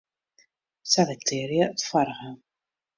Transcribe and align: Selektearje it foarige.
Selektearje 0.93 1.61
it 1.69 1.87
foarige. 1.91 2.29